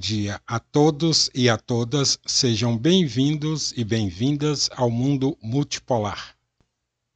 dia 0.00 0.40
a 0.46 0.58
todos 0.58 1.30
e 1.34 1.50
a 1.50 1.58
todas. 1.58 2.18
Sejam 2.26 2.76
bem-vindos 2.76 3.72
e 3.76 3.84
bem-vindas 3.84 4.70
ao 4.74 4.90
mundo 4.90 5.36
multipolar. 5.42 6.34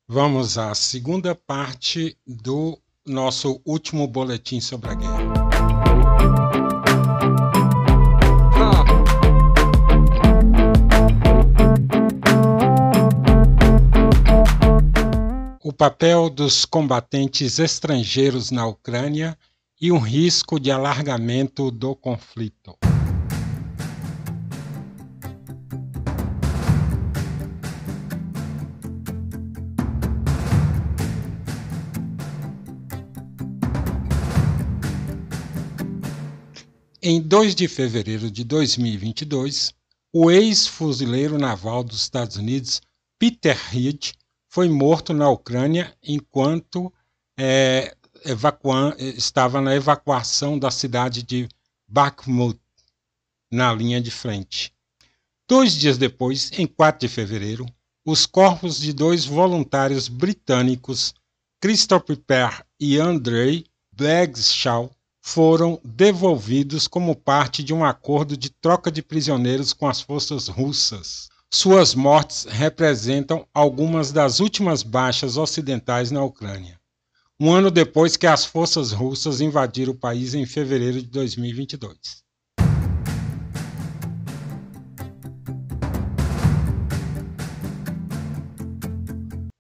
Vamos 0.07 0.59
à 0.59 0.75
segunda 0.75 1.35
parte 1.35 2.15
do 2.27 2.79
nosso 3.07 3.59
último 3.65 4.07
boletim 4.07 4.61
sobre 4.61 4.91
a 4.91 4.95
guerra. 4.95 5.35
O 15.63 15.73
papel 15.73 16.29
dos 16.29 16.67
combatentes 16.67 17.59
estrangeiros 17.59 18.51
na 18.51 18.67
Ucrânia 18.67 19.37
e 19.85 19.93
um 19.93 19.99
risco 19.99 20.59
de 20.59 20.71
alargamento 20.71 21.71
do 21.71 21.95
conflito. 21.95 22.75
Em 37.03 37.21
2 37.21 37.55
de 37.55 37.69
fevereiro 37.69 38.31
de 38.31 38.43
2022, 38.43 39.75
o 40.11 40.31
ex-fuzileiro 40.31 41.37
naval 41.37 41.85
dos 41.85 42.01
Estados 42.01 42.37
Unidos, 42.37 42.81
Peter 43.19 43.55
Reed, 43.69 44.13
foi 44.49 44.67
morto 44.67 45.13
na 45.13 45.29
Ucrânia 45.29 45.95
enquanto 46.03 46.91
é, 47.39 47.95
estava 48.25 49.61
na 49.61 49.75
evacuação 49.75 50.59
da 50.59 50.71
cidade 50.71 51.23
de 51.23 51.49
Bakhmut, 51.87 52.59
na 53.51 53.73
linha 53.73 54.01
de 54.01 54.11
frente. 54.11 54.73
Dois 55.47 55.75
dias 55.75 55.99
depois, 55.99 56.51
em 56.59 56.67
4 56.67 57.07
de 57.07 57.09
fevereiro, 57.13 57.67
os 58.05 58.25
corpos 58.25 58.79
de 58.79 58.93
dois 58.93 59.25
voluntários 59.25 60.09
britânicos, 60.09 61.15
Christopher 61.61 62.17
Perr 62.17 62.65
e 62.81 62.99
Andrei 62.99 63.67
Blagshaw, 63.93 64.91
foram 65.21 65.81
devolvidos 65.85 66.87
como 66.89 67.15
parte 67.15 67.63
de 67.63 67.73
um 67.73 67.85
acordo 67.85 68.37
de 68.37 68.51
troca 68.51 68.91
de 68.91 69.03
prisioneiros 69.03 69.73
com 69.73 69.87
as 69.87 70.01
forças 70.01 70.49
russas. 70.49 71.29
Suas 71.53 71.95
mortes 71.95 72.45
representam 72.45 73.47
algumas 73.55 74.13
das 74.13 74.41
últimas 74.41 74.83
baixas 74.83 75.37
ocidentais 75.37 76.11
na 76.11 76.23
Ucrânia 76.23 76.79
um 77.41 77.53
ano 77.53 77.69
depois 77.71 78.17
que 78.17 78.29
as 78.29 78.45
forças 78.45 78.93
russas 78.93 79.41
invadiram 79.41 79.93
o 79.93 79.99
país 79.99 80.35
em 80.35 80.47
fevereiro 80.47 81.03
de 81.03 81.09
2022. 81.09 82.25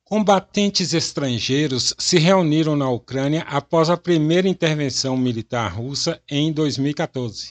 Combatentes 0.05 0.95
estrangeiros 0.95 1.93
se 1.99 2.19
reuniram 2.19 2.77
na 2.77 2.89
Ucrânia 2.89 3.43
após 3.43 3.91
a 3.91 3.97
primeira 3.97 4.49
intervenção 4.49 5.17
militar 5.17 5.67
russa 5.73 6.23
em 6.31 6.53
2014. 6.53 7.51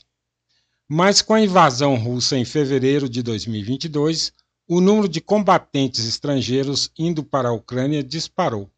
Mas 0.88 1.22
com 1.22 1.34
a 1.34 1.42
invasão 1.42 1.96
russa 1.96 2.38
em 2.38 2.46
fevereiro 2.46 3.10
de 3.10 3.22
2022, 3.22 4.32
o 4.66 4.80
número 4.80 5.10
de 5.10 5.20
combatentes 5.20 6.06
estrangeiros 6.06 6.90
indo 6.98 7.22
para 7.22 7.50
a 7.50 7.54
Ucrânia 7.54 8.02
disparou. 8.02 8.73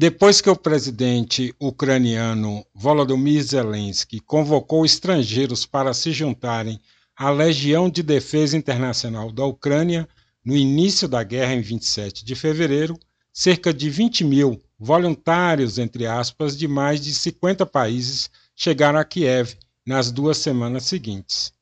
Depois 0.00 0.40
que 0.40 0.48
o 0.48 0.54
presidente 0.54 1.52
ucraniano 1.58 2.64
Volodymyr 2.72 3.42
Zelensky 3.42 4.20
convocou 4.20 4.84
estrangeiros 4.84 5.66
para 5.66 5.92
se 5.92 6.12
juntarem 6.12 6.78
à 7.16 7.30
Legião 7.30 7.90
de 7.90 8.00
Defesa 8.00 8.56
Internacional 8.56 9.32
da 9.32 9.44
Ucrânia 9.44 10.08
no 10.44 10.56
início 10.56 11.08
da 11.08 11.24
guerra 11.24 11.54
em 11.54 11.60
27 11.60 12.24
de 12.24 12.36
fevereiro, 12.36 12.96
cerca 13.32 13.74
de 13.74 13.90
20 13.90 14.22
mil 14.22 14.62
voluntários, 14.78 15.78
entre 15.78 16.06
aspas, 16.06 16.56
de 16.56 16.68
mais 16.68 17.00
de 17.00 17.12
50 17.12 17.66
países 17.66 18.30
chegaram 18.54 19.00
a 19.00 19.04
Kiev 19.04 19.56
nas 19.84 20.12
duas 20.12 20.38
semanas 20.38 20.84
seguintes. 20.84 21.52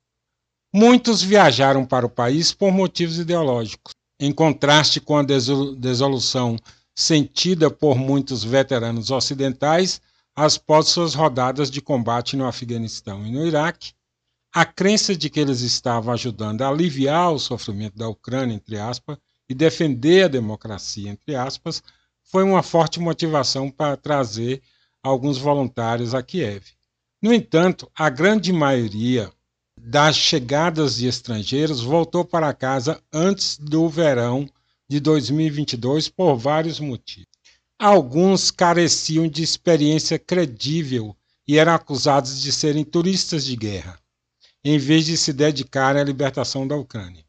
Muitos 0.71 1.23
viajaram 1.23 1.87
para 1.87 2.05
o 2.05 2.11
país 2.11 2.53
por 2.53 2.71
motivos 2.71 3.19
ideológicos, 3.19 3.95
em 4.21 4.31
contraste 4.31 5.01
com 5.01 5.17
a 5.17 5.23
desolução 5.23 6.59
sentida 6.97 7.71
por 7.71 7.99
muitos 7.99 8.43
veteranos 8.43 9.11
ocidentais 9.11 10.01
após 10.35 10.89
suas 10.89 11.15
rodadas 11.15 11.71
de 11.71 11.83
combate 11.83 12.37
no 12.37 12.47
Afeganistão 12.47 13.27
e 13.27 13.31
no 13.31 13.47
Iraque, 13.47 13.93
a 14.53 14.65
crença 14.65 15.15
de 15.15 15.29
que 15.29 15.39
eles 15.39 15.61
estavam 15.61 16.15
ajudando 16.15 16.63
a 16.63 16.69
aliviar 16.69 17.31
o 17.33 17.39
sofrimento 17.39 17.99
da 17.99 18.09
Ucrânia, 18.09 18.55
entre 18.55 18.79
aspas, 18.79 19.19
e 19.47 19.55
defender 19.55 20.25
a 20.25 20.29
democracia, 20.29 21.11
entre 21.11 21.37
aspas, 21.37 21.83
foi 22.25 22.43
uma 22.43 22.63
forte 22.63 22.99
motivação 22.99 23.71
para 23.71 23.97
trazer 23.97 24.63
alguns 25.03 25.37
voluntários 25.37 26.15
a 26.15 26.23
Kiev. 26.23 26.65
No 27.21 27.33
entanto, 27.33 27.91
a 27.95 28.09
grande 28.09 28.53
maioria 28.53 29.31
das 29.79 30.17
chegadas 30.17 30.97
de 30.97 31.07
estrangeiros 31.07 31.83
voltou 31.83 32.25
para 32.25 32.53
casa 32.55 33.01
antes 33.13 33.59
do 33.59 33.89
verão 33.89 34.49
de 34.89 35.01
2022 35.01 36.09
por 36.09 36.37
vários 36.37 36.79
motivos. 36.81 37.29
Alguns 37.79 38.51
careciam 38.51 39.29
de 39.29 39.43
experiência 39.43 40.19
credível 40.19 41.15
e 41.47 41.59
eram 41.59 41.75
acusados 41.75 42.41
de 42.41 42.51
serem 42.53 42.85
turistas 42.85 43.45
de 43.45 43.55
guerra, 43.55 43.99
em 44.65 44.79
vez 44.79 45.05
de 45.05 45.17
se 45.17 45.33
dedicarem 45.33 46.01
à 46.01 46.05
libertação 46.05 46.67
da 46.67 46.77
Ucrânia. 46.77 47.25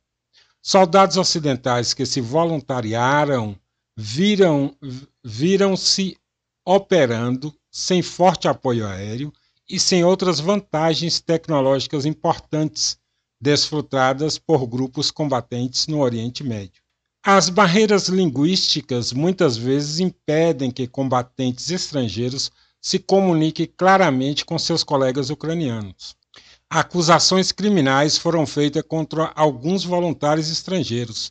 Soldados 0.61 1.17
ocidentais 1.17 1.93
que 1.93 2.05
se 2.05 2.21
voluntariaram 2.21 3.57
viram 3.95 4.75
viram-se 5.23 6.17
operando 6.65 7.53
sem 7.71 8.01
forte 8.01 8.47
apoio 8.47 8.85
aéreo 8.85 9.31
e 9.69 9.79
sem 9.79 10.03
outras 10.03 10.39
vantagens 10.39 11.19
tecnológicas 11.19 12.05
importantes 12.05 12.97
desfrutadas 13.39 14.37
por 14.37 14.65
grupos 14.65 15.11
combatentes 15.11 15.87
no 15.87 15.99
Oriente 15.99 16.43
Médio. 16.43 16.81
As 17.29 17.49
barreiras 17.49 18.07
linguísticas 18.07 19.11
muitas 19.11 19.57
vezes 19.57 19.99
impedem 19.99 20.71
que 20.71 20.87
combatentes 20.87 21.69
estrangeiros 21.69 22.49
se 22.79 22.97
comuniquem 22.99 23.69
claramente 23.75 24.45
com 24.45 24.57
seus 24.57 24.81
colegas 24.81 25.29
ucranianos. 25.29 26.15
Acusações 26.69 27.51
criminais 27.51 28.17
foram 28.17 28.47
feitas 28.47 28.81
contra 28.81 29.33
alguns 29.35 29.83
voluntários 29.83 30.49
estrangeiros, 30.49 31.29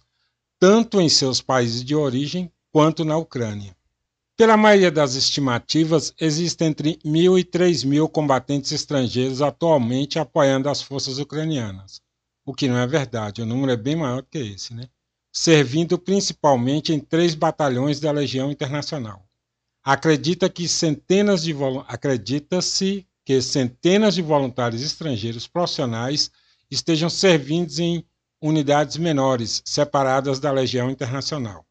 tanto 0.60 1.00
em 1.00 1.08
seus 1.08 1.40
países 1.40 1.82
de 1.82 1.94
origem 1.94 2.52
quanto 2.70 3.02
na 3.02 3.16
Ucrânia. 3.16 3.74
Pela 4.36 4.58
maioria 4.58 4.90
das 4.90 5.14
estimativas, 5.14 6.12
existem 6.20 6.68
entre 6.68 6.98
mil 7.06 7.38
e 7.38 7.42
três 7.42 7.84
mil 7.84 8.06
combatentes 8.06 8.70
estrangeiros 8.70 9.40
atualmente 9.40 10.18
apoiando 10.18 10.68
as 10.68 10.82
forças 10.82 11.16
ucranianas, 11.18 12.02
o 12.44 12.52
que 12.52 12.68
não 12.68 12.76
é 12.76 12.86
verdade, 12.86 13.40
o 13.40 13.46
número 13.46 13.72
é 13.72 13.76
bem 13.78 13.96
maior 13.96 14.22
que 14.30 14.36
esse, 14.36 14.74
né? 14.74 14.90
Servindo 15.36 15.98
principalmente 15.98 16.94
em 16.94 16.98
três 16.98 17.34
batalhões 17.34 18.00
da 18.00 18.10
Legião 18.10 18.50
Internacional. 18.50 19.22
Acredita 19.84 20.48
que 20.48 20.66
centenas 20.66 21.42
de 21.42 21.54
acredita-se 21.86 23.06
que 23.22 23.42
centenas 23.42 24.14
de 24.14 24.22
voluntários 24.22 24.80
estrangeiros 24.80 25.46
profissionais 25.46 26.30
estejam 26.70 27.10
servindo 27.10 27.70
em 27.78 28.02
unidades 28.40 28.96
menores, 28.96 29.62
separadas 29.66 30.40
da 30.40 30.50
Legião 30.50 30.90
Internacional. 30.90 31.66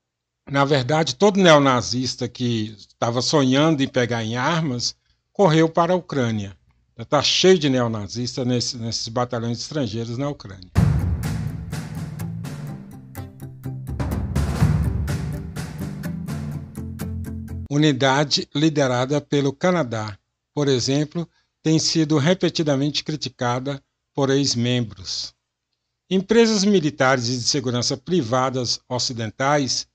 Na 0.47 0.63
verdade, 0.63 1.15
todo 1.15 1.41
neonazista 1.41 2.29
que 2.29 2.75
estava 2.77 3.19
sonhando 3.19 3.81
em 3.81 3.87
pegar 3.87 4.23
em 4.23 4.37
armas 4.37 4.95
correu 5.33 5.67
para 5.67 5.93
a 5.93 5.97
Ucrânia. 5.97 6.55
Está 6.95 7.23
cheio 7.23 7.57
de 7.57 7.67
neonazistas 7.67 8.45
nesses, 8.45 8.79
nesses 8.79 9.07
batalhões 9.07 9.57
estrangeiros 9.57 10.19
na 10.19 10.29
Ucrânia. 10.29 10.84
Unidade 17.75 18.47
liderada 18.55 19.19
pelo 19.19 19.51
Canadá, 19.51 20.17
por 20.53 20.69
exemplo, 20.69 21.29
tem 21.61 21.77
sido 21.77 22.17
repetidamente 22.17 23.03
criticada 23.03 23.83
por 24.13 24.29
ex-membros. 24.29 25.33
Empresas 26.09 26.63
militares 26.63 27.27
e 27.27 27.37
de 27.37 27.43
segurança 27.43 27.97
privadas 27.97 28.79
ocidentais, 28.87 29.87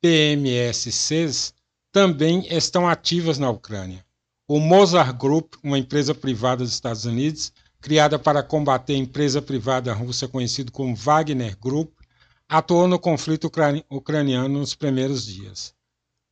PMSCs, 0.00 1.52
também 1.90 2.46
estão 2.54 2.86
ativas 2.86 3.38
na 3.38 3.50
Ucrânia. 3.50 4.04
O 4.46 4.60
Mozart 4.60 5.16
Group, 5.16 5.54
uma 5.62 5.78
empresa 5.78 6.14
privada 6.14 6.62
dos 6.62 6.72
Estados 6.72 7.04
Unidos, 7.04 7.52
criada 7.80 8.18
para 8.18 8.42
combater 8.42 8.94
a 8.94 8.98
empresa 8.98 9.42
privada 9.42 9.92
russa 9.92 10.28
conhecida 10.28 10.70
como 10.70 10.94
Wagner 10.94 11.56
Group, 11.58 11.92
atuou 12.48 12.86
no 12.86 12.98
conflito 12.98 13.50
ucraniano 13.90 14.60
nos 14.60 14.74
primeiros 14.74 15.26
dias. 15.26 15.74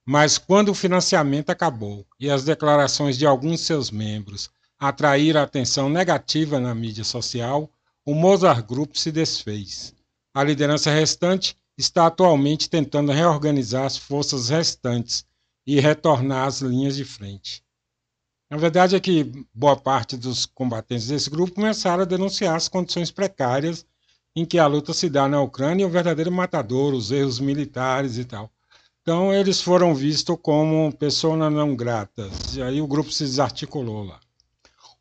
Mas 0.05 0.37
quando 0.37 0.71
o 0.71 0.75
financiamento 0.75 1.51
acabou 1.51 2.05
e 2.19 2.29
as 2.29 2.45
declarações 2.45 3.17
de 3.17 3.25
alguns 3.25 3.61
de 3.61 3.67
seus 3.67 3.91
membros 3.91 4.51
atrair 4.79 5.37
a 5.37 5.45
atenção 5.45 5.89
negativa 5.89 6.59
na 6.59 6.75
mídia 6.75 7.05
social, 7.05 7.71
o 8.05 8.15
Mozart 8.15 8.67
Group 8.67 8.97
se 8.97 9.13
desfez. 9.13 9.95
A 10.35 10.43
liderança 10.43 10.91
restante 10.91 11.57
está 11.79 12.07
atualmente 12.07 12.69
tentando 12.69 13.13
reorganizar 13.13 13.85
as 13.85 13.97
forças 13.97 14.49
restantes 14.49 15.25
e 15.65 15.79
retornar 15.79 16.49
às 16.49 16.61
linhas 16.61 16.97
de 16.97 17.05
frente. 17.05 17.63
A 18.51 18.57
verdade 18.57 18.97
é 18.97 19.01
que 19.01 19.25
boa 19.55 19.77
parte 19.77 20.17
dos 20.17 20.45
combatentes 20.45 21.07
desse 21.07 21.31
grupo 21.31 21.55
começaram 21.55 22.03
a 22.03 22.07
denunciar 22.07 22.57
as 22.57 22.69
condições 22.69 23.11
precárias 23.11 23.87
em 24.35 24.45
que 24.45 24.59
a 24.59 24.67
luta 24.67 24.93
se 24.93 25.09
dá 25.09 25.29
na 25.29 25.41
Ucrânia 25.41 25.87
o 25.87 25.91
verdadeiro 25.91 26.31
matador, 26.31 26.93
os 26.93 27.11
erros 27.11 27.39
militares 27.41 28.19
e 28.19 28.25
tal. 28.25 28.52
Então 29.03 29.35
eles 29.35 29.61
foram 29.61 29.93
vistos 29.95 30.37
como 30.41 30.93
pessoas 30.93 31.37
não 31.53 31.75
gratas. 31.75 32.55
E 32.55 32.63
aí 32.63 32.81
o 32.81 32.87
grupo 32.87 33.11
se 33.11 33.25
desarticulou 33.25 34.05
lá. 34.05 34.21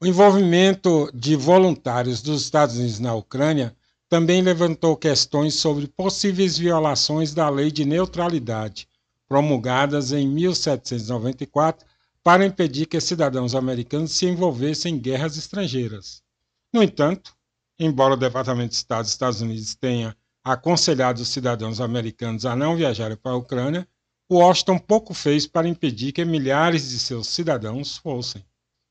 O 0.02 0.08
envolvimento 0.08 1.12
de 1.14 1.36
voluntários 1.36 2.24
dos 2.24 2.42
Estados 2.42 2.78
Unidos 2.78 3.00
na 3.00 3.14
Ucrânia 3.14 3.76
também 4.10 4.42
levantou 4.42 4.98
questões 4.98 5.54
sobre 5.54 5.88
possíveis 5.88 6.58
violações 6.58 7.36
da 7.36 7.48
lei 7.48 7.72
de 7.72 7.86
neutralidade, 7.86 8.88
promulgadas 9.30 10.12
em 10.12 10.28
1794 10.28 11.86
para 12.24 12.44
impedir 12.44 12.88
que 12.88 13.00
cidadãos 13.00 13.54
americanos 13.54 14.14
se 14.14 14.26
envolvessem 14.26 14.96
em 14.96 15.00
guerras 15.00 15.38
estrangeiras. 15.38 16.24
No 16.74 16.82
entanto, 16.82 17.36
embora 17.78 18.16
o 18.16 18.18
Departamento 18.18 18.70
de 18.70 18.76
Estado 18.76 19.04
dos 19.04 19.12
Estados 19.12 19.42
Unidos 19.42 19.76
tenha 19.76 20.16
aconselhado 20.44 21.22
os 21.22 21.30
cidadãos 21.30 21.80
americanos 21.80 22.46
a 22.48 22.56
não 22.56 22.76
viajarem 22.76 23.16
para 23.16 23.34
a 23.34 23.38
Ucrânia, 23.38 23.88
Washington 24.34 24.80
pouco 24.80 25.14
fez 25.14 25.46
para 25.46 25.68
impedir 25.68 26.14
que 26.14 26.24
milhares 26.24 26.90
de 26.90 27.00
seus 27.00 27.28
cidadãos 27.28 27.98
fossem. 27.98 28.42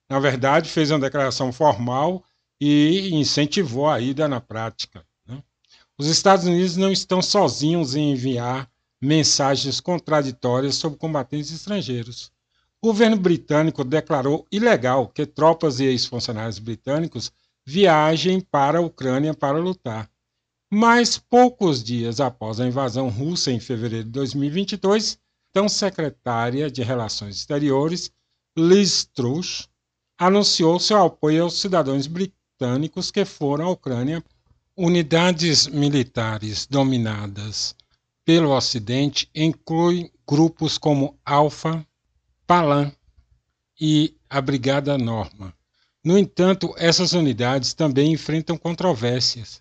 Na 0.07 0.19
verdade, 0.19 0.69
fez 0.69 0.91
uma 0.91 0.99
declaração 0.99 1.51
formal 1.51 2.23
e 2.61 3.09
incentivou 3.15 3.89
a 3.89 3.99
ida 4.01 4.29
na 4.29 4.39
prática. 4.39 5.03
Né? 5.27 5.43
Os 5.97 6.09
Estados 6.09 6.45
Unidos 6.45 6.77
não 6.77 6.93
estão 6.93 7.23
sozinhos 7.23 7.95
em 7.95 8.13
enviar 8.13 8.71
mensagens 9.01 9.81
contraditórias 9.81 10.75
sobre 10.75 10.99
combatentes 10.99 11.51
estrangeiros. 11.51 12.31
O 12.83 12.89
governo 12.89 13.17
britânico 13.17 13.83
declarou 13.83 14.47
ilegal 14.53 15.09
que 15.09 15.25
tropas 15.25 15.81
e 15.81 15.85
ex-funcionários 15.85 16.59
britânicos 16.59 17.33
viajem 17.65 18.41
para 18.41 18.79
a 18.79 18.83
Ucrânia 18.83 19.33
para 19.33 19.59
lutar. 19.59 20.11
Mas 20.71 21.17
poucos 21.17 21.83
dias 21.83 22.21
após 22.21 22.61
a 22.61 22.67
invasão 22.67 23.09
russa 23.09 23.51
em 23.51 23.59
fevereiro 23.59 24.05
de 24.05 24.11
2022, 24.11 25.19
então 25.50 25.69
secretária 25.69 26.70
de 26.70 26.82
Relações 26.82 27.37
Exteriores, 27.37 28.11
Liz 28.56 29.05
Truss, 29.05 29.69
anunciou 30.17 30.79
seu 30.79 31.02
apoio 31.02 31.44
aos 31.44 31.61
cidadãos 31.61 32.06
britânicos 32.06 33.11
que 33.11 33.25
foram 33.25 33.67
à 33.67 33.70
Ucrânia. 33.70 34.23
Unidades 34.76 35.67
militares 35.67 36.67
dominadas 36.67 37.75
pelo 38.25 38.50
Ocidente 38.50 39.29
incluem 39.35 40.11
grupos 40.26 40.79
como 40.79 41.19
Alfa, 41.25 41.85
Palan 42.46 42.93
e 43.81 44.14
a 44.29 44.41
Brigada 44.41 44.96
Norma. 44.96 45.53
No 46.05 46.17
entanto, 46.17 46.73
essas 46.79 47.12
unidades 47.12 47.75
também 47.75 48.12
enfrentam 48.12 48.56
controvérsias. 48.56 49.61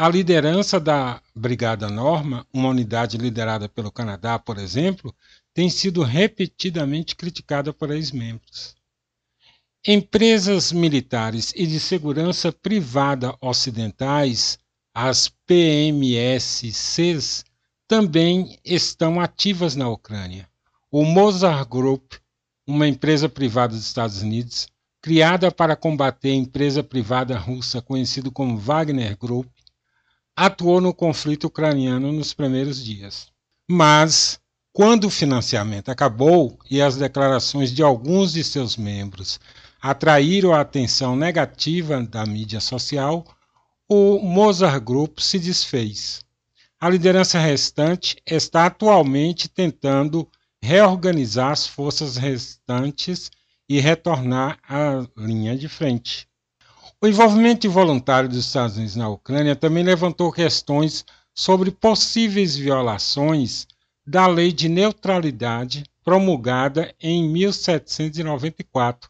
A 0.00 0.08
liderança 0.08 0.78
da 0.78 1.20
Brigada 1.34 1.90
Norma, 1.90 2.46
uma 2.54 2.68
unidade 2.68 3.18
liderada 3.18 3.68
pelo 3.68 3.90
Canadá, 3.90 4.38
por 4.38 4.56
exemplo, 4.56 5.12
tem 5.52 5.68
sido 5.68 6.04
repetidamente 6.04 7.16
criticada 7.16 7.72
por 7.72 7.90
ex-membros. 7.90 8.76
Empresas 9.84 10.70
militares 10.70 11.52
e 11.56 11.66
de 11.66 11.80
segurança 11.80 12.52
privada 12.52 13.36
ocidentais, 13.40 14.60
as 14.94 15.28
PMSCs, 15.44 15.84
também 17.88 18.56
estão 18.64 19.20
ativas 19.20 19.74
na 19.74 19.88
Ucrânia. 19.88 20.48
O 20.92 21.04
Mozart 21.04 21.68
Group, 21.68 22.12
uma 22.64 22.86
empresa 22.86 23.28
privada 23.28 23.74
dos 23.74 23.84
Estados 23.84 24.22
Unidos, 24.22 24.68
criada 25.02 25.50
para 25.50 25.74
combater 25.74 26.30
a 26.30 26.36
empresa 26.36 26.84
privada 26.84 27.36
russa 27.36 27.82
conhecida 27.82 28.30
como 28.30 28.56
Wagner 28.56 29.18
Group, 29.18 29.48
atuou 30.38 30.80
no 30.80 30.94
conflito 30.94 31.48
ucraniano 31.48 32.12
nos 32.12 32.32
primeiros 32.32 32.84
dias. 32.84 33.26
Mas, 33.68 34.38
quando 34.72 35.08
o 35.08 35.10
financiamento 35.10 35.88
acabou 35.88 36.56
e 36.70 36.80
as 36.80 36.96
declarações 36.96 37.72
de 37.72 37.82
alguns 37.82 38.34
de 38.34 38.44
seus 38.44 38.76
membros 38.76 39.40
atraíram 39.82 40.54
a 40.54 40.60
atenção 40.60 41.16
negativa 41.16 42.00
da 42.04 42.24
mídia 42.24 42.60
social, 42.60 43.24
o 43.88 44.20
Mozart 44.20 44.80
Group 44.80 45.18
se 45.18 45.40
desfez. 45.40 46.24
A 46.80 46.88
liderança 46.88 47.40
restante 47.40 48.22
está 48.24 48.66
atualmente 48.66 49.48
tentando 49.48 50.24
reorganizar 50.62 51.50
as 51.50 51.66
forças 51.66 52.16
restantes 52.16 53.28
e 53.68 53.80
retornar 53.80 54.60
à 54.62 55.04
linha 55.16 55.58
de 55.58 55.68
frente. 55.68 56.27
O 57.00 57.06
envolvimento 57.06 57.70
voluntário 57.70 58.28
dos 58.28 58.38
Estados 58.38 58.76
Unidos 58.76 58.96
na 58.96 59.08
Ucrânia 59.08 59.54
também 59.54 59.84
levantou 59.84 60.32
questões 60.32 61.04
sobre 61.32 61.70
possíveis 61.70 62.56
violações 62.56 63.68
da 64.04 64.26
lei 64.26 64.52
de 64.52 64.68
neutralidade 64.68 65.84
promulgada 66.02 66.92
em 67.00 67.28
1794 67.28 69.08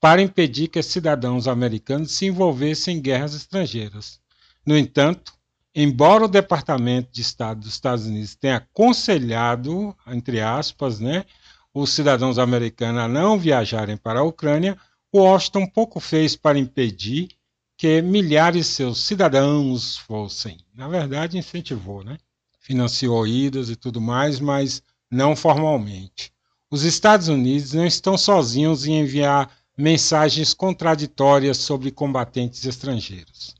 para 0.00 0.20
impedir 0.20 0.66
que 0.66 0.82
cidadãos 0.82 1.46
americanos 1.46 2.10
se 2.10 2.26
envolvessem 2.26 2.96
em 2.96 3.00
guerras 3.00 3.34
estrangeiras. 3.34 4.18
No 4.66 4.76
entanto, 4.76 5.32
embora 5.72 6.24
o 6.24 6.28
Departamento 6.28 7.12
de 7.12 7.20
Estado 7.20 7.60
dos 7.60 7.68
Estados 7.68 8.04
Unidos 8.04 8.34
tenha 8.34 8.56
aconselhado, 8.56 9.94
entre 10.08 10.40
aspas, 10.40 10.98
né, 10.98 11.24
os 11.72 11.90
cidadãos 11.90 12.36
americanos 12.36 13.00
a 13.00 13.06
não 13.06 13.38
viajarem 13.38 13.96
para 13.96 14.18
a 14.18 14.24
Ucrânia, 14.24 14.76
Washington 15.14 15.66
pouco 15.66 16.00
fez 16.00 16.36
para 16.36 16.58
impedir 16.58 17.28
que 17.76 18.02
milhares 18.02 18.66
de 18.66 18.72
seus 18.72 19.04
cidadãos 19.04 19.96
fossem. 19.96 20.58
Na 20.74 20.88
verdade, 20.88 21.38
incentivou, 21.38 22.04
né? 22.04 22.18
Financiou 22.60 23.26
idas 23.26 23.70
e 23.70 23.76
tudo 23.76 24.00
mais, 24.00 24.40
mas 24.40 24.82
não 25.10 25.34
formalmente. 25.34 26.32
Os 26.70 26.82
Estados 26.82 27.28
Unidos 27.28 27.72
não 27.72 27.86
estão 27.86 28.18
sozinhos 28.18 28.86
em 28.86 29.00
enviar 29.00 29.50
mensagens 29.76 30.52
contraditórias 30.52 31.56
sobre 31.58 31.90
combatentes 31.90 32.66
estrangeiros. 32.66 33.54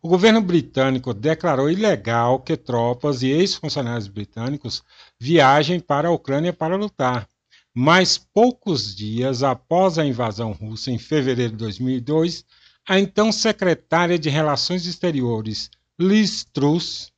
O 0.00 0.08
governo 0.08 0.40
britânico 0.40 1.14
declarou 1.14 1.70
ilegal 1.70 2.40
que 2.40 2.56
tropas 2.56 3.22
e 3.22 3.28
ex-funcionários 3.28 4.06
britânicos 4.06 4.82
viajem 5.18 5.80
para 5.80 6.08
a 6.08 6.12
Ucrânia 6.12 6.52
para 6.52 6.76
lutar. 6.76 7.28
Mas 7.74 8.18
poucos 8.18 8.94
dias 8.94 9.42
após 9.42 9.98
a 9.98 10.04
invasão 10.04 10.52
russa, 10.52 10.90
em 10.90 10.98
fevereiro 10.98 11.52
de 11.52 11.58
2002, 11.58 12.44
a 12.86 13.00
então 13.00 13.32
secretária 13.32 14.18
de 14.18 14.28
Relações 14.28 14.84
Exteriores, 14.84 15.70
Liz 15.98 16.44
Truss, 16.52 17.10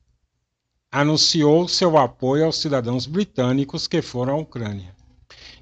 anunciou 0.92 1.66
seu 1.66 1.98
apoio 1.98 2.44
aos 2.44 2.58
cidadãos 2.58 3.04
britânicos 3.04 3.88
que 3.88 4.00
foram 4.00 4.34
à 4.34 4.36
Ucrânia. 4.36 4.94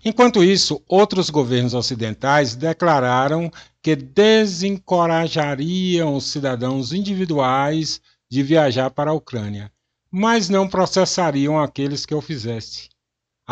Enquanto 0.05 0.45
isso, 0.45 0.83
outros 0.87 1.31
governos 1.31 1.73
ocidentais 1.73 2.55
declararam 2.55 3.51
que 3.81 3.97
desencorajariam 3.97 6.17
os 6.17 6.25
cidadãos 6.25 6.93
individuais 6.93 7.99
de 8.29 8.43
viajar 8.43 8.91
para 8.91 9.13
a 9.13 9.15
Ucrânia, 9.15 9.73
mas 10.11 10.51
não 10.51 10.69
processariam 10.69 11.59
aqueles 11.59 12.05
que 12.05 12.15
o 12.15 12.21
fizessem. 12.21 12.92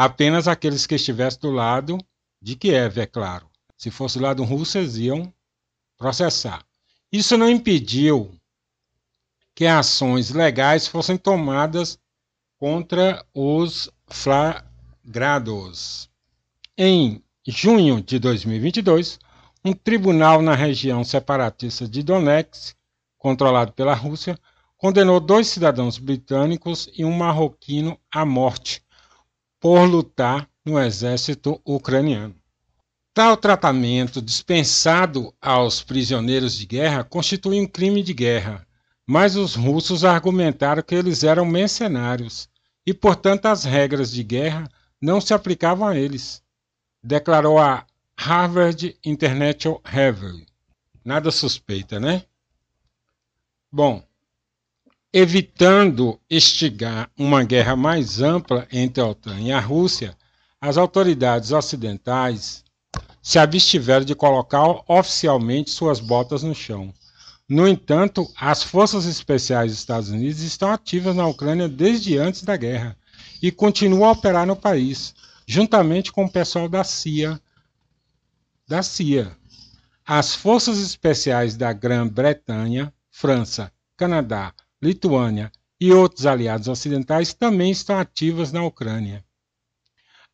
Apenas 0.02 0.48
aqueles 0.48 0.86
que 0.86 0.94
estivessem 0.94 1.40
do 1.42 1.50
lado 1.50 1.98
de 2.40 2.56
Kiev, 2.56 2.98
é 2.98 3.04
claro. 3.04 3.50
Se 3.76 3.90
fosse 3.90 4.16
do 4.16 4.24
lado 4.24 4.42
russo, 4.44 4.78
eles 4.78 4.96
iam 4.96 5.30
processar. 5.98 6.64
Isso 7.12 7.36
não 7.36 7.50
impediu 7.50 8.34
que 9.54 9.66
ações 9.66 10.30
legais 10.30 10.86
fossem 10.86 11.18
tomadas 11.18 11.98
contra 12.56 13.22
os 13.34 13.90
flagrados. 14.06 14.64
Em 16.78 17.22
junho 17.46 18.00
de 18.02 18.18
2022, 18.18 19.18
um 19.62 19.74
tribunal 19.74 20.40
na 20.40 20.54
região 20.54 21.04
separatista 21.04 21.86
de 21.86 22.02
Donetsk, 22.02 22.74
controlado 23.18 23.72
pela 23.74 23.92
Rússia, 23.92 24.38
condenou 24.78 25.20
dois 25.20 25.48
cidadãos 25.48 25.98
britânicos 25.98 26.88
e 26.96 27.04
um 27.04 27.12
marroquino 27.12 28.00
à 28.10 28.24
morte 28.24 28.82
por 29.60 29.84
lutar 29.84 30.48
no 30.64 30.80
exército 30.80 31.60
ucraniano. 31.64 32.34
Tal 33.14 33.36
tratamento 33.36 34.22
dispensado 34.22 35.34
aos 35.40 35.82
prisioneiros 35.82 36.56
de 36.56 36.66
guerra 36.66 37.04
constitui 37.04 37.60
um 37.60 37.66
crime 37.66 38.02
de 38.02 38.14
guerra, 38.14 38.66
mas 39.06 39.36
os 39.36 39.54
russos 39.54 40.04
argumentaram 40.04 40.82
que 40.82 40.94
eles 40.94 41.22
eram 41.22 41.44
mercenários 41.44 42.48
e, 42.86 42.94
portanto, 42.94 43.46
as 43.46 43.64
regras 43.64 44.10
de 44.10 44.22
guerra 44.22 44.68
não 45.00 45.20
se 45.20 45.34
aplicavam 45.34 45.86
a 45.86 45.96
eles 45.96 46.42
declarou 47.02 47.58
a 47.58 47.86
Harvard 48.16 48.98
International 49.04 49.80
Review. 49.84 50.44
nada 51.04 51.30
suspeita, 51.30 51.98
né? 51.98 52.24
Bom, 53.72 54.02
evitando 55.12 56.20
estigar 56.30 57.10
uma 57.18 57.42
guerra 57.42 57.74
mais 57.74 58.20
ampla 58.20 58.66
entre 58.70 59.02
a 59.02 59.06
OTAN 59.06 59.40
e 59.40 59.50
a 59.50 59.58
Rússia, 59.58 60.16
as 60.60 60.76
autoridades 60.76 61.50
ocidentais 61.50 62.64
se 63.20 63.38
abstiveram 63.38 64.04
de 64.04 64.14
colocar 64.14 64.62
oficialmente 64.86 65.70
suas 65.70 65.98
botas 65.98 66.42
no 66.42 66.54
chão. 66.54 66.94
No 67.48 67.66
entanto, 67.66 68.30
as 68.36 68.62
forças 68.62 69.04
especiais 69.04 69.72
dos 69.72 69.80
Estados 69.80 70.10
Unidos 70.10 70.42
estão 70.42 70.70
ativas 70.70 71.16
na 71.16 71.26
Ucrânia 71.26 71.68
desde 71.68 72.16
antes 72.16 72.44
da 72.44 72.56
guerra 72.56 72.96
e 73.42 73.50
continuam 73.50 74.08
a 74.08 74.12
operar 74.12 74.46
no 74.46 74.54
país, 74.54 75.12
juntamente 75.44 76.12
com 76.12 76.24
o 76.24 76.30
pessoal 76.30 76.68
da 76.68 76.84
CIA. 76.84 77.40
Da 78.68 78.82
CIA. 78.84 79.36
As 80.06 80.34
forças 80.34 80.78
especiais 80.78 81.56
da 81.56 81.72
Grã-Bretanha, 81.72 82.92
França, 83.10 83.72
Canadá, 83.96 84.54
Lituânia 84.82 85.52
e 85.80 85.92
outros 85.92 86.24
aliados 86.24 86.66
ocidentais 86.66 87.34
também 87.34 87.70
estão 87.70 87.98
ativas 87.98 88.50
na 88.50 88.64
Ucrânia. 88.64 89.22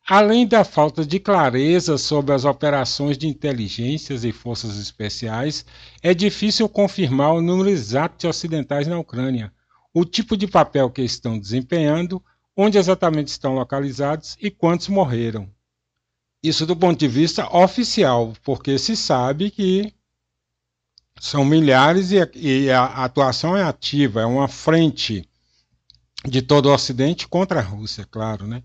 Além 0.09 0.47
da 0.47 0.63
falta 0.63 1.05
de 1.05 1.19
clareza 1.19 1.97
sobre 1.97 2.33
as 2.33 2.45
operações 2.45 3.17
de 3.17 3.27
inteligências 3.27 4.23
e 4.23 4.31
forças 4.31 4.77
especiais, 4.77 5.65
é 6.01 6.13
difícil 6.13 6.69
confirmar 6.69 7.33
o 7.33 7.41
número 7.41 7.69
exato 7.69 8.19
de 8.19 8.27
ocidentais 8.27 8.87
na 8.87 8.97
Ucrânia, 8.97 9.51
o 9.93 10.05
tipo 10.05 10.37
de 10.37 10.47
papel 10.47 10.89
que 10.89 11.01
estão 11.01 11.37
desempenhando, 11.37 12.23
onde 12.55 12.77
exatamente 12.77 13.27
estão 13.27 13.53
localizados 13.53 14.37
e 14.39 14.49
quantos 14.49 14.87
morreram. 14.87 15.49
Isso 16.41 16.65
do 16.65 16.75
ponto 16.75 16.97
de 16.97 17.07
vista 17.09 17.53
oficial, 17.53 18.31
porque 18.43 18.77
se 18.79 18.95
sabe 18.95 19.51
que 19.51 19.93
são 21.19 21.43
milhares 21.43 22.11
e, 22.11 22.17
e 22.35 22.71
a 22.71 22.85
atuação 22.85 23.55
é 23.55 23.63
ativa, 23.63 24.21
é 24.21 24.25
uma 24.25 24.47
frente 24.47 25.27
de 26.25 26.41
todo 26.41 26.67
o 26.67 26.73
Ocidente 26.73 27.27
contra 27.27 27.59
a 27.59 27.63
Rússia, 27.63 28.05
claro, 28.09 28.47
né? 28.47 28.63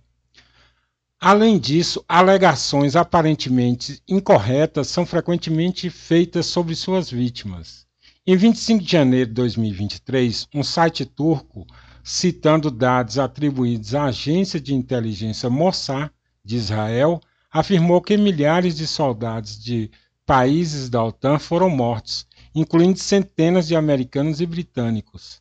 Além 1.21 1.57
disso, 1.57 2.05
alegações 2.09 2.97
aparentemente 2.97 4.03
incorretas 4.09 4.89
são 4.89 5.07
frequentemente 5.07 5.89
feitas 5.89 6.47
sobre 6.47 6.75
suas 6.75 7.09
vítimas. 7.09 7.87
Em 8.27 8.37
25 8.37 8.83
de 8.85 8.91
janeiro 8.91 9.29
de 9.29 9.35
2023, 9.35 10.49
um 10.53 10.65
site 10.65 11.05
turco, 11.05 11.65
citando 12.03 12.73
dados 12.73 13.19
atribuídos 13.19 13.95
à 13.95 14.07
agência 14.07 14.61
de 14.61 14.75
inteligência 14.75 15.49
Mossad 15.49 16.11
de 16.45 16.57
Israel, 16.57 17.21
afirmou 17.53 18.01
que 18.01 18.17
milhares 18.17 18.77
de 18.77 18.87
soldados 18.87 19.63
de 19.63 19.91
países 20.27 20.89
da 20.89 21.05
OTAN 21.05 21.39
foram 21.39 21.71
mortos, 21.71 22.27
incluindo 22.55 22.99
centenas 22.99 23.67
de 23.67 23.77
americanos 23.77 24.41
e 24.41 24.47
britânicos. 24.47 25.41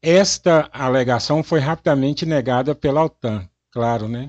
Esta 0.00 0.68
alegação 0.72 1.42
foi 1.42 1.60
rapidamente 1.60 2.24
negada 2.24 2.74
pela 2.74 3.04
OTAN, 3.04 3.48
claro, 3.70 4.08
né? 4.08 4.28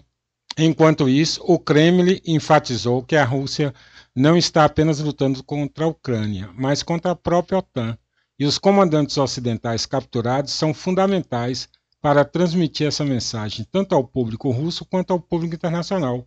Enquanto 0.57 1.07
isso, 1.07 1.41
o 1.45 1.57
Kremlin 1.57 2.19
enfatizou 2.25 3.03
que 3.03 3.15
a 3.15 3.23
Rússia 3.23 3.73
não 4.15 4.35
está 4.35 4.65
apenas 4.65 4.99
lutando 4.99 5.43
contra 5.43 5.85
a 5.85 5.87
Ucrânia, 5.87 6.49
mas 6.55 6.83
contra 6.83 7.11
a 7.11 7.15
própria 7.15 7.59
OTAN, 7.59 7.97
e 8.37 8.45
os 8.45 8.57
comandantes 8.57 9.17
ocidentais 9.17 9.85
capturados 9.85 10.51
são 10.53 10.73
fundamentais 10.73 11.69
para 12.01 12.25
transmitir 12.25 12.87
essa 12.87 13.05
mensagem 13.05 13.65
tanto 13.71 13.93
ao 13.93 14.03
público 14.03 14.49
russo 14.49 14.85
quanto 14.85 15.11
ao 15.11 15.19
público 15.19 15.55
internacional. 15.55 16.25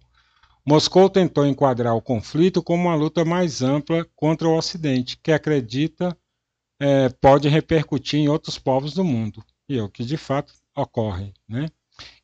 Moscou 0.64 1.10
tentou 1.10 1.44
enquadrar 1.44 1.96
o 1.96 2.00
conflito 2.00 2.62
como 2.62 2.84
uma 2.84 2.94
luta 2.94 3.24
mais 3.24 3.62
ampla 3.62 4.06
contra 4.14 4.48
o 4.48 4.56
Ocidente, 4.56 5.18
que 5.20 5.32
acredita 5.32 6.16
é, 6.80 7.08
pode 7.08 7.48
repercutir 7.48 8.20
em 8.20 8.28
outros 8.28 8.58
povos 8.58 8.94
do 8.94 9.04
mundo, 9.04 9.44
e 9.68 9.76
é 9.76 9.82
o 9.82 9.88
que 9.88 10.04
de 10.04 10.16
fato 10.16 10.54
ocorre. 10.76 11.32
Né? 11.48 11.68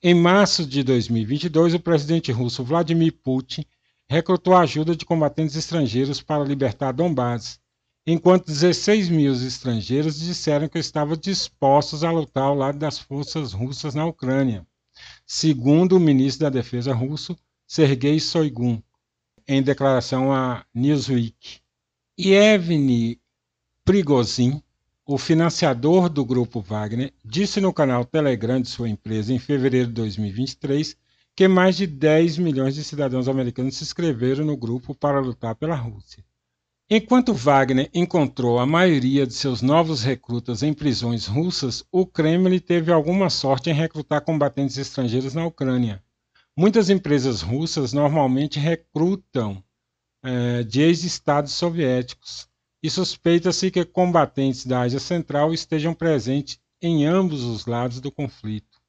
Em 0.03 0.15
março 0.15 0.65
de 0.65 0.83
2022, 0.83 1.75
o 1.75 1.81
presidente 1.81 2.31
russo 2.31 2.63
Vladimir 2.63 3.13
Putin 3.13 3.65
recrutou 4.09 4.55
a 4.55 4.61
ajuda 4.61 4.97
de 4.97 5.05
combatentes 5.05 5.57
estrangeiros 5.57 6.23
para 6.23 6.45
libertar 6.45 6.93
Donbass, 6.93 7.61
enquanto 8.07 8.47
16 8.47 9.09
mil 9.09 9.33
estrangeiros 9.33 10.19
disseram 10.19 10.69
que 10.69 10.79
estavam 10.79 11.17
dispostos 11.17 12.03
a 12.03 12.11
lutar 12.11 12.45
ao 12.45 12.55
lado 12.55 12.79
das 12.79 12.99
forças 12.99 13.53
russas 13.53 13.95
na 13.95 14.07
Ucrânia, 14.07 14.67
segundo 15.27 15.97
o 15.97 16.01
ministro 16.01 16.45
da 16.45 16.51
Defesa 16.51 16.95
russo, 16.95 17.37
Sergei 17.71 18.19
Shoigu, 18.19 18.83
em 19.47 19.63
declaração 19.63 20.33
à 20.33 20.65
Newsweek. 20.75 21.61
Yevgeny 22.19 23.21
Prigozhin, 23.85 24.63
o 25.05 25.19
financiador 25.19 26.09
do 26.09 26.25
grupo 26.25 26.63
Wagner, 26.63 27.13
disse 27.23 27.61
no 27.61 27.71
canal 27.71 28.07
Telegram 28.07 28.59
de 28.59 28.69
sua 28.69 28.89
empresa 28.89 29.35
em 29.35 29.39
fevereiro 29.39 29.89
de 29.89 29.93
2023 29.93 30.97
que 31.37 31.47
mais 31.47 31.77
de 31.77 31.87
10 31.87 32.39
milhões 32.39 32.75
de 32.75 32.83
cidadãos 32.83 33.29
americanos 33.29 33.77
se 33.77 33.85
inscreveram 33.85 34.47
no 34.47 34.57
grupo 34.57 34.95
para 34.95 35.21
lutar 35.21 35.55
pela 35.55 35.77
Rússia. 35.77 36.25
Enquanto 36.89 37.35
Wagner 37.35 37.91
encontrou 37.93 38.59
a 38.59 38.65
maioria 38.65 39.27
de 39.27 39.35
seus 39.35 39.61
novos 39.61 40.03
recrutas 40.03 40.63
em 40.63 40.73
prisões 40.73 41.27
russas, 41.27 41.85
o 41.93 42.07
Kremlin 42.07 42.61
teve 42.61 42.91
alguma 42.91 43.29
sorte 43.29 43.69
em 43.69 43.75
recrutar 43.75 44.23
combatentes 44.23 44.79
estrangeiros 44.79 45.35
na 45.35 45.45
Ucrânia. 45.45 46.03
Muitas 46.61 46.91
empresas 46.91 47.41
russas 47.41 47.93
normalmente 47.93 48.59
recrutam 48.59 49.63
é, 50.25 50.65
de 50.65 50.81
ex-estados 50.81 51.53
soviéticos, 51.53 52.49
e 52.83 52.91
suspeita-se 52.91 53.71
que 53.71 53.85
combatentes 53.85 54.67
da 54.67 54.81
Ásia 54.81 54.99
Central 54.99 55.55
estejam 55.55 55.95
presentes 55.95 56.59
em 56.83 57.07
ambos 57.07 57.45
os 57.45 57.65
lados 57.65 58.01
do 58.01 58.11
conflito. 58.11 58.81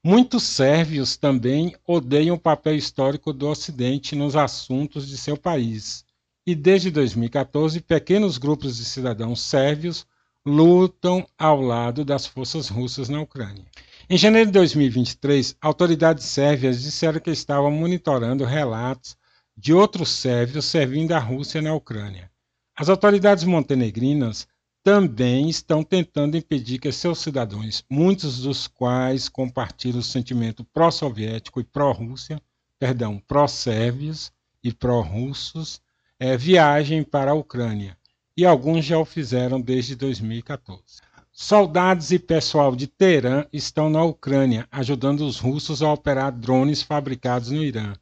Muitos 0.00 0.44
sérvios 0.44 1.16
também 1.16 1.74
odeiam 1.84 2.36
o 2.36 2.40
papel 2.40 2.76
histórico 2.76 3.32
do 3.32 3.48
Ocidente 3.48 4.14
nos 4.14 4.36
assuntos 4.36 5.08
de 5.08 5.18
seu 5.18 5.36
país, 5.36 6.04
e 6.46 6.54
desde 6.54 6.88
2014 6.92 7.80
pequenos 7.80 8.38
grupos 8.38 8.76
de 8.76 8.84
cidadãos 8.84 9.40
sérvios 9.40 10.06
lutam 10.46 11.26
ao 11.36 11.60
lado 11.60 12.04
das 12.04 12.28
forças 12.28 12.68
russas 12.68 13.08
na 13.08 13.20
Ucrânia. 13.20 13.64
Em 14.08 14.16
janeiro 14.16 14.46
de 14.46 14.52
2023, 14.52 15.56
autoridades 15.60 16.26
sérvias 16.26 16.80
disseram 16.80 17.18
que 17.18 17.32
estavam 17.32 17.72
monitorando 17.72 18.44
relatos 18.44 19.16
de 19.56 19.74
outros 19.74 20.10
sérvios 20.10 20.66
servindo 20.66 21.10
a 21.10 21.18
Rússia 21.18 21.60
na 21.60 21.74
Ucrânia. 21.74 22.30
As 22.76 22.88
autoridades 22.88 23.42
montenegrinas 23.42 24.46
também 24.80 25.48
estão 25.48 25.82
tentando 25.82 26.36
impedir 26.36 26.78
que 26.78 26.92
seus 26.92 27.18
cidadãos, 27.18 27.84
muitos 27.90 28.42
dos 28.42 28.68
quais 28.68 29.28
compartilham 29.28 29.98
o 29.98 30.04
sentimento 30.04 30.62
pró-soviético 30.62 31.60
e 31.60 31.64
pró-Rússia, 31.64 32.40
perdão, 32.78 33.20
pró-sérvios 33.26 34.30
e 34.62 34.72
pró-russos, 34.72 35.80
é, 36.20 36.36
viajem 36.36 37.02
para 37.02 37.32
a 37.32 37.34
Ucrânia, 37.34 37.98
e 38.36 38.46
alguns 38.46 38.84
já 38.84 38.98
o 38.98 39.04
fizeram 39.04 39.60
desde 39.60 39.96
2014. 39.96 41.02
Soldados 41.38 42.12
e 42.12 42.18
pessoal 42.18 42.74
de 42.74 42.86
Teherã 42.86 43.44
estão 43.52 43.90
na 43.90 44.02
Ucrânia, 44.02 44.66
ajudando 44.72 45.20
os 45.20 45.38
russos 45.38 45.82
a 45.82 45.92
operar 45.92 46.32
drones 46.32 46.80
fabricados 46.80 47.50
no 47.50 47.62
Irã 47.62 47.92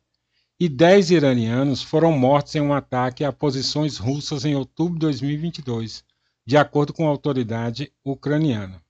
e 0.58 0.68
10 0.68 1.10
iranianos 1.10 1.82
foram 1.82 2.12
mortos 2.12 2.54
em 2.54 2.60
um 2.60 2.72
ataque 2.72 3.24
a 3.24 3.32
posições 3.32 3.98
russas 3.98 4.44
em 4.44 4.54
outubro 4.54 4.94
de 4.94 5.00
2022, 5.00 6.04
de 6.46 6.56
acordo 6.56 6.92
com 6.92 7.08
a 7.08 7.10
autoridade 7.10 7.92
ucraniana. 8.04 8.80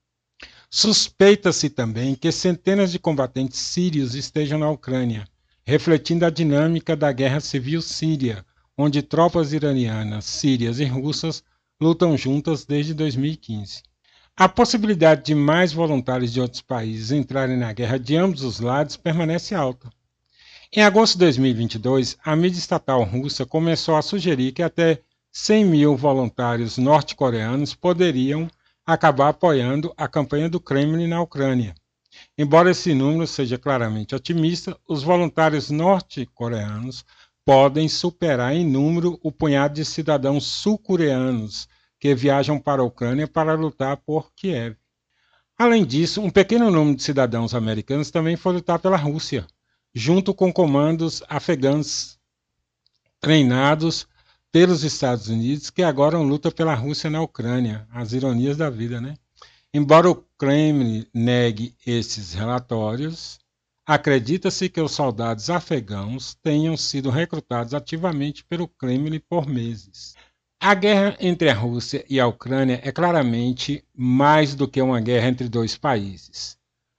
Suspeita-se 0.68 1.70
também 1.70 2.14
que 2.14 2.30
centenas 2.30 2.92
de 2.92 2.98
combatentes 2.98 3.58
sírios 3.58 4.14
estejam 4.14 4.58
na 4.58 4.70
Ucrânia, 4.70 5.26
refletindo 5.64 6.26
a 6.26 6.30
dinâmica 6.30 6.94
da 6.94 7.10
guerra 7.12 7.40
civil 7.40 7.80
síria, 7.80 8.44
onde 8.76 9.00
tropas 9.00 9.54
iranianas, 9.54 10.26
sírias 10.26 10.80
e 10.80 10.84
russas 10.84 11.42
lutam 11.80 12.14
juntas 12.14 12.66
desde 12.66 12.92
2015. 12.92 13.93
A 14.37 14.49
possibilidade 14.49 15.26
de 15.26 15.33
mais 15.33 15.73
voluntários 15.73 16.33
de 16.33 16.41
outros 16.41 16.61
países 16.61 17.12
entrarem 17.12 17.57
na 17.57 17.73
guerra 17.73 18.00
de 18.00 18.17
ambos 18.17 18.43
os 18.43 18.59
lados 18.59 18.97
permanece 18.97 19.55
alta. 19.55 19.88
Em 20.73 20.83
agosto 20.83 21.12
de 21.12 21.21
2022, 21.21 22.19
a 22.25 22.35
mídia 22.35 22.59
estatal 22.59 23.05
russa 23.05 23.47
começou 23.47 23.95
a 23.95 24.03
sugerir 24.03 24.50
que 24.50 24.61
até 24.61 25.00
100 25.31 25.64
mil 25.67 25.97
voluntários 25.97 26.79
norte-coreanos 26.79 27.76
poderiam 27.76 28.49
acabar 28.85 29.29
apoiando 29.29 29.95
a 29.97 30.09
campanha 30.09 30.50
do 30.50 30.59
Kremlin 30.59 31.07
na 31.07 31.23
Ucrânia. 31.23 31.73
Embora 32.37 32.73
esse 32.73 32.93
número 32.93 33.29
seja 33.29 33.57
claramente 33.57 34.17
otimista, 34.17 34.76
os 34.88 35.05
voluntários 35.05 35.71
norte-coreanos 35.71 37.05
podem 37.45 37.88
superar 37.88 38.53
em 38.53 38.69
número 38.69 39.17
o 39.23 39.31
punhado 39.31 39.75
de 39.75 39.85
cidadãos 39.85 40.45
sul-coreanos 40.45 41.69
que 42.04 42.14
viajam 42.14 42.61
para 42.61 42.82
a 42.82 42.84
Ucrânia 42.84 43.26
para 43.26 43.54
lutar 43.54 43.96
por 43.96 44.30
Kiev. 44.34 44.76
Além 45.56 45.87
disso, 45.87 46.20
um 46.20 46.28
pequeno 46.28 46.70
número 46.70 46.99
de 46.99 47.02
cidadãos 47.02 47.54
americanos 47.54 48.11
também 48.11 48.37
foi 48.37 48.52
lutar 48.52 48.78
pela 48.78 48.99
Rússia 48.99 49.46
junto 49.94 50.34
com 50.34 50.52
comandos 50.52 51.23
afegãs 51.30 52.18
treinados 53.18 54.06
pelos 54.52 54.84
Estados 54.84 55.28
Unidos, 55.30 55.70
que 55.70 55.82
agora 55.82 56.18
luta 56.18 56.50
pela 56.50 56.75
Rússia 56.75 57.08
na 57.08 57.23
Ucrânia. 57.23 57.88
As 57.90 58.12
ironias 58.12 58.58
da 58.58 58.68
vida, 58.68 59.00
né? 59.00 59.14
Embora 59.73 60.11
o 60.11 60.16
Kremlin 60.37 61.06
negue 61.14 61.75
esses 61.87 62.34
relatórios, 62.34 63.38
acredita-se 63.87 64.68
que 64.68 64.78
os 64.82 64.92
soldados 64.92 65.49
afegãos 65.49 66.34
tenham 66.42 66.76
sido 66.76 67.08
recrutados 67.08 67.73
ativamente 67.73 68.44
pelo 68.44 68.68
Kremlin 68.68 69.20
por 69.20 69.46
meses. 69.46 70.14
A 70.61 70.75
guerra 70.75 71.16
entre 71.20 71.50
a 71.50 71.54
Rússia 71.54 72.04
e 72.08 72.18
a 72.18 72.26
Ucrânia 72.26 72.80
é 72.82 72.90
claramente 72.90 73.84
mais 73.94 74.54
do 74.54 74.66
que 74.66 74.80
uma 74.80 75.00
guerra 75.00 75.28
entre 75.28 75.49
dois 75.49 75.76
países. 75.76 76.56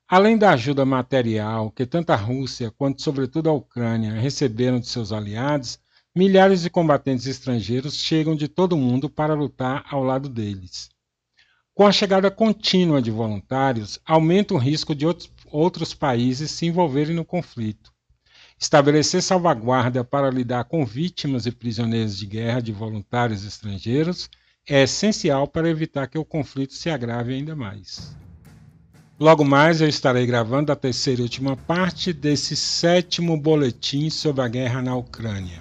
Além 0.07 0.37
da 0.37 0.51
ajuda 0.51 0.85
material 0.85 1.71
que 1.71 1.85
tanto 1.85 2.11
a 2.11 2.15
Rússia 2.15 2.69
quanto, 2.69 3.01
sobretudo, 3.01 3.49
a 3.49 3.53
Ucrânia 3.53 4.13
receberam 4.13 4.79
de 4.79 4.87
seus 4.87 5.11
aliados, 5.11 5.79
milhares 6.15 6.61
de 6.61 6.69
combatentes 6.69 7.25
estrangeiros 7.25 7.95
chegam 7.95 8.35
de 8.35 8.47
todo 8.47 8.73
o 8.73 8.77
mundo 8.77 9.09
para 9.09 9.33
lutar 9.33 9.83
ao 9.89 10.03
lado 10.03 10.29
deles. 10.29 10.89
Com 11.73 11.87
a 11.87 11.91
chegada 11.91 12.29
contínua 12.29 13.01
de 13.01 13.09
voluntários, 13.09 13.99
aumenta 14.05 14.53
o 14.53 14.57
risco 14.57 14.93
de 14.93 15.05
outros, 15.51 15.93
países 15.93 16.51
se 16.51 16.67
envolverem 16.67 17.15
no 17.15 17.25
conflito. 17.25 17.91
Estabelecer 18.57 19.21
salvaguarda 19.21 20.03
para 20.03 20.29
lidar 20.29 20.63
com 20.65 20.85
vítimas 20.85 21.45
e 21.45 21.51
prisioneiros 21.51 22.17
de 22.17 22.25
guerra 22.25 22.61
de 22.61 22.71
voluntários 22.71 23.45
estrangeiros 23.45 24.29
é 24.67 24.83
essencial 24.83 25.47
para 25.47 25.69
evitar 25.69 26.07
que 26.07 26.17
o 26.17 26.25
conflito 26.25 26.73
se 26.73 26.89
agrave 26.89 27.33
ainda 27.33 27.55
mais. 27.55 28.17
Logo 29.19 29.45
mais 29.45 29.81
eu 29.81 29.87
estarei 29.87 30.25
gravando 30.25 30.71
a 30.71 30.75
terceira 30.75 31.21
e 31.21 31.23
última 31.23 31.55
parte 31.55 32.11
desse 32.11 32.55
sétimo 32.55 33.39
boletim 33.39 34.09
sobre 34.09 34.41
a 34.41 34.47
guerra 34.47 34.81
na 34.81 34.95
Ucrânia. 34.95 35.59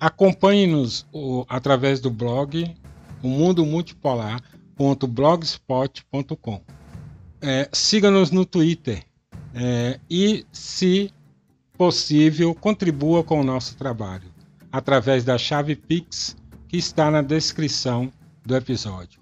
Acompanhe-nos 0.00 1.06
através 1.48 2.00
do 2.00 2.10
blog 2.10 2.74
o 3.22 3.28
mundo 3.28 3.64
multipolar.blogspot.com. 3.64 6.60
É, 7.40 7.68
Siga-nos 7.72 8.30
no 8.30 8.44
Twitter 8.44 9.02
é, 9.54 9.98
e, 10.10 10.44
se 10.50 11.12
possível, 11.76 12.54
contribua 12.54 13.22
com 13.22 13.40
o 13.40 13.44
nosso 13.44 13.76
trabalho 13.76 14.32
através 14.72 15.24
da 15.24 15.38
chave 15.38 15.76
Pix 15.76 16.36
que 16.68 16.76
está 16.76 17.10
na 17.10 17.22
descrição 17.22 18.12
do 18.44 18.56
episódio. 18.56 19.20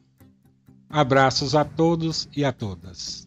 Abraços 0.89 1.55
a 1.55 1.65
todos 1.65 2.29
e 2.35 2.45
a 2.45 2.53
todas. 2.53 3.27